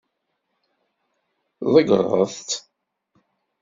Tḍeggṛeḍ-tt? 1.59 2.51